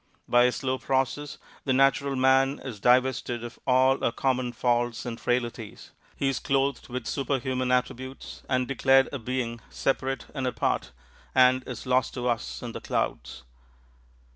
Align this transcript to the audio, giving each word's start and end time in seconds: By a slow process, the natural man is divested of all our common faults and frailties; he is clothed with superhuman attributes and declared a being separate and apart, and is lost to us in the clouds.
By 0.27 0.45
a 0.45 0.51
slow 0.51 0.79
process, 0.79 1.37
the 1.63 1.73
natural 1.73 2.15
man 2.15 2.59
is 2.63 2.79
divested 2.79 3.43
of 3.43 3.59
all 3.67 4.03
our 4.03 4.11
common 4.11 4.51
faults 4.51 5.05
and 5.05 5.19
frailties; 5.19 5.91
he 6.15 6.27
is 6.27 6.39
clothed 6.39 6.89
with 6.89 7.05
superhuman 7.05 7.71
attributes 7.71 8.41
and 8.49 8.67
declared 8.67 9.09
a 9.13 9.19
being 9.19 9.61
separate 9.69 10.25
and 10.33 10.47
apart, 10.47 10.91
and 11.35 11.61
is 11.67 11.85
lost 11.85 12.15
to 12.15 12.27
us 12.27 12.63
in 12.63 12.71
the 12.71 12.81
clouds. 12.81 13.43